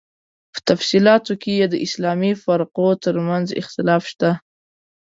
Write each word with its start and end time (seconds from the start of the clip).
په 0.53 0.59
تفصیلاتو 0.69 1.33
کې 1.41 1.51
یې 1.59 1.65
د 1.69 1.75
اسلامي 1.85 2.33
فرقو 2.43 2.87
تر 3.05 3.15
منځ 3.27 3.47
اختلاف 3.61 4.03
شته. 4.11 4.31